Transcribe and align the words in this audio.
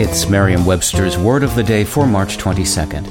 It's 0.00 0.28
Merriam 0.28 0.64
Webster's 0.64 1.18
Word 1.18 1.42
of 1.42 1.56
the 1.56 1.64
Day 1.64 1.82
for 1.82 2.06
March 2.06 2.38
22nd. 2.38 3.04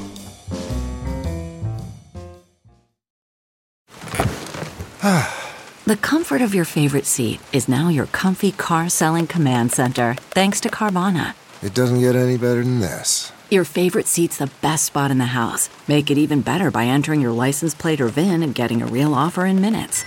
the 5.85 5.97
comfort 5.97 6.41
of 6.41 6.55
your 6.55 6.63
favorite 6.63 7.05
seat 7.05 7.41
is 7.51 7.67
now 7.67 7.89
your 7.89 8.05
comfy 8.05 8.53
car 8.53 8.87
selling 8.87 9.27
command 9.27 9.73
center, 9.73 10.15
thanks 10.31 10.61
to 10.61 10.69
Carvana. 10.69 11.33
It 11.61 11.73
doesn't 11.73 11.99
get 11.99 12.15
any 12.15 12.37
better 12.37 12.63
than 12.63 12.79
this. 12.79 13.33
Your 13.51 13.65
favorite 13.65 14.07
seat's 14.07 14.37
the 14.37 14.49
best 14.61 14.85
spot 14.85 15.11
in 15.11 15.17
the 15.17 15.25
house. 15.25 15.69
Make 15.89 16.09
it 16.09 16.17
even 16.17 16.39
better 16.39 16.71
by 16.71 16.85
entering 16.85 17.19
your 17.19 17.33
license 17.33 17.75
plate 17.75 17.99
or 17.99 18.07
VIN 18.07 18.41
and 18.41 18.55
getting 18.55 18.81
a 18.81 18.87
real 18.87 19.13
offer 19.13 19.45
in 19.45 19.59
minutes. 19.59 20.05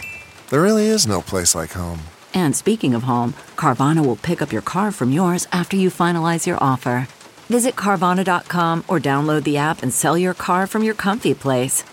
There 0.49 0.63
really 0.63 0.87
is 0.87 1.07
no 1.07 1.21
place 1.21 1.55
like 1.55 1.73
home. 1.73 2.01
And 2.35 2.55
speaking 2.55 2.95
of 2.95 3.05
home, 3.05 3.35
Carvana 3.57 4.05
will 4.05 4.17
pick 4.17 4.43
up 4.43 4.53
your 4.53 4.63
car 4.63 4.91
from 4.93 5.13
yours 5.13 5.47
after 5.53 5.77
you 5.77 5.91
finalize 5.91 6.47
your 6.47 6.59
offer. 6.61 7.09
Visit 7.49 7.77
Carvana.com 7.77 8.85
or 8.87 9.01
download 9.01 9.45
the 9.45 9.57
app 9.57 9.83
and 9.83 9.93
sell 9.93 10.17
your 10.17 10.35
car 10.35 10.67
from 10.67 10.83
your 10.83 10.95
comfy 10.95 11.35
place. 11.35 11.85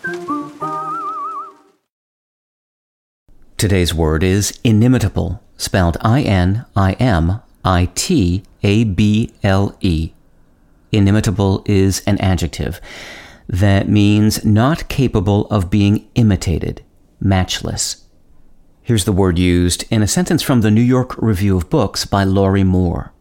Today's 3.58 3.92
word 3.92 4.24
is 4.24 4.60
inimitable, 4.64 5.42
spelled 5.58 5.98
I 6.02 6.22
N 6.22 6.66
I 6.76 6.92
M 6.94 7.42
I 7.66 7.90
T 7.96 8.44
A 8.62 8.84
B 8.84 9.34
L 9.42 9.76
E. 9.82 10.12
Inimitable 10.92 11.64
is 11.66 12.02
an 12.06 12.20
adjective 12.20 12.80
that 13.50 13.90
means 13.90 14.46
not 14.46 14.88
capable 14.90 15.48
of 15.48 15.70
being 15.72 16.08
imitated, 16.16 16.84
matchless. 17.20 18.07
Here's 18.88 19.04
the 19.04 19.12
word 19.12 19.38
used 19.38 19.84
in 19.92 20.02
a 20.02 20.08
sentence 20.08 20.42
from 20.42 20.62
the 20.62 20.72
New 20.72 20.80
York 20.80 21.18
Review 21.18 21.58
of 21.58 21.70
Books 21.70 22.06
by 22.06 22.24
Lorrie 22.24 22.64
Moore. 22.64 23.12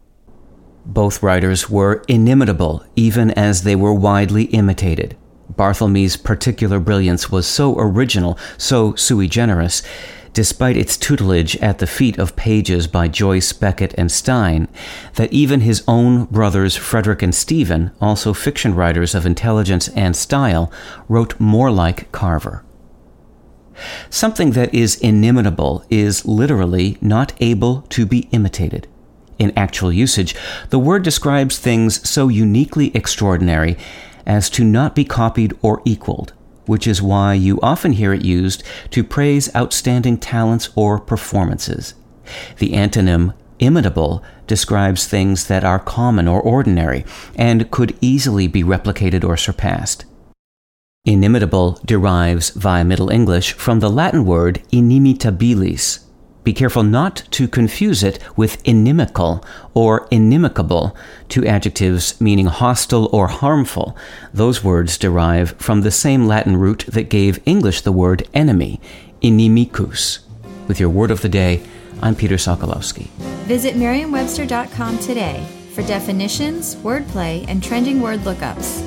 Both 0.85 1.21
writers 1.21 1.69
were 1.69 2.05
inimitable, 2.07 2.85
even 2.95 3.31
as 3.31 3.63
they 3.63 3.75
were 3.75 3.93
widely 3.93 4.45
imitated. 4.45 5.17
Barthelme's 5.53 6.15
particular 6.15 6.79
brilliance 6.79 7.29
was 7.29 7.47
so 7.47 7.77
original, 7.77 8.39
so 8.57 8.95
sui 8.95 9.27
generis, 9.27 9.83
despite 10.31 10.77
its 10.77 10.95
tutelage 10.95 11.57
at 11.57 11.79
the 11.79 11.85
feet 11.85 12.17
of 12.17 12.37
pages 12.37 12.87
by 12.87 13.09
Joyce, 13.09 13.51
Beckett, 13.51 13.93
and 13.97 14.09
Stein, 14.09 14.69
that 15.15 15.33
even 15.33 15.59
his 15.59 15.83
own 15.85 16.27
brothers 16.27 16.77
Frederick 16.77 17.21
and 17.21 17.35
Stephen, 17.35 17.91
also 17.99 18.31
fiction 18.31 18.73
writers 18.73 19.13
of 19.13 19.25
intelligence 19.25 19.89
and 19.89 20.15
style, 20.15 20.71
wrote 21.09 21.37
more 21.41 21.69
like 21.71 22.09
Carver. 22.13 22.63
Something 24.09 24.51
that 24.51 24.73
is 24.73 24.95
inimitable 24.95 25.83
is 25.89 26.25
literally 26.25 26.97
not 27.01 27.33
able 27.39 27.81
to 27.89 28.05
be 28.05 28.27
imitated. 28.31 28.87
In 29.37 29.53
actual 29.55 29.91
usage, 29.91 30.35
the 30.69 30.79
word 30.79 31.03
describes 31.03 31.59
things 31.59 32.07
so 32.07 32.27
uniquely 32.27 32.91
extraordinary 32.95 33.77
as 34.25 34.49
to 34.51 34.63
not 34.63 34.95
be 34.95 35.05
copied 35.05 35.53
or 35.61 35.81
equaled, 35.85 36.33
which 36.65 36.87
is 36.87 37.01
why 37.01 37.33
you 37.33 37.59
often 37.61 37.93
hear 37.93 38.13
it 38.13 38.23
used 38.23 38.63
to 38.91 39.03
praise 39.03 39.53
outstanding 39.55 40.17
talents 40.17 40.69
or 40.75 40.99
performances. 40.99 41.93
The 42.57 42.71
antonym 42.71 43.33
imitable 43.59 44.23
describes 44.47 45.07
things 45.07 45.47
that 45.47 45.63
are 45.63 45.79
common 45.79 46.27
or 46.27 46.41
ordinary 46.41 47.05
and 47.35 47.71
could 47.71 47.97
easily 48.01 48.47
be 48.47 48.63
replicated 48.63 49.23
or 49.23 49.37
surpassed. 49.37 50.05
Inimitable 51.07 51.79
derives 51.85 52.49
via 52.49 52.83
Middle 52.83 53.09
English 53.09 53.53
from 53.53 53.79
the 53.79 53.89
Latin 53.89 54.25
word 54.25 54.61
inimitabilis. 54.73 56.03
Be 56.43 56.51
careful 56.51 56.83
not 56.83 57.23
to 57.31 57.47
confuse 57.47 58.03
it 58.03 58.19
with 58.35 58.61
inimical 58.67 59.41
or 59.73 60.05
inimicable, 60.09 60.93
two 61.29 61.45
adjectives 61.45 62.19
meaning 62.19 62.47
hostile 62.47 63.09
or 63.13 63.29
harmful. 63.29 63.95
Those 64.33 64.65
words 64.65 64.97
derive 64.97 65.51
from 65.51 65.79
the 65.79 65.91
same 65.91 66.27
Latin 66.27 66.57
root 66.57 66.83
that 66.89 67.09
gave 67.09 67.39
English 67.45 67.83
the 67.83 67.93
word 67.93 68.27
enemy, 68.33 68.81
inimicus. 69.21 70.19
With 70.67 70.77
your 70.77 70.89
word 70.89 71.09
of 71.09 71.21
the 71.21 71.29
day, 71.29 71.63
I'm 72.01 72.15
Peter 72.15 72.35
Sokolowski. 72.35 73.07
Visit 73.47 73.77
merriam-webster.com 73.77 74.99
today 74.99 75.47
for 75.73 75.83
definitions, 75.83 76.75
wordplay, 76.77 77.45
and 77.47 77.63
trending 77.63 78.01
word 78.01 78.19
lookups. 78.25 78.86